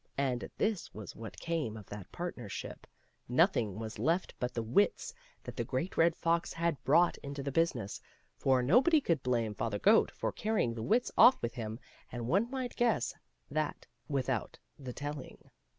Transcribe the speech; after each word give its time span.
And 0.17 0.49
this 0.57 0.91
was 0.95 1.15
what 1.15 1.39
came 1.39 1.77
of 1.77 1.85
that 1.89 2.11
partnership; 2.11 2.87
nothing 3.29 3.77
was 3.77 3.99
left 3.99 4.33
but 4.39 4.51
the 4.51 4.63
wits 4.63 5.13
that 5.43 5.55
the 5.55 5.63
Great 5.63 5.95
Red 5.95 6.15
Fox 6.15 6.51
had 6.51 6.83
brought 6.83 7.19
into 7.19 7.43
the 7.43 7.51
business; 7.51 8.01
for 8.35 8.63
nobody 8.63 8.99
could 8.99 9.21
blame 9.21 9.53
Father 9.53 9.77
Goat 9.77 10.09
for 10.09 10.31
carrying 10.31 10.73
the 10.73 10.81
wits 10.81 11.11
off 11.19 11.39
with 11.43 11.53
him, 11.53 11.79
and 12.11 12.27
one 12.27 12.49
might 12.49 12.75
guess 12.75 13.13
that 13.51 13.85
without 14.09 14.57
the 14.79 14.91
telling. 14.91 15.51